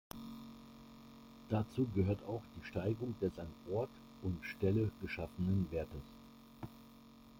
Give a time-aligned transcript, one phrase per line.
[1.49, 3.91] Dazu gehört auch die Steigerung des an Ort
[4.23, 6.01] und Stelle geschaffenen Wertes.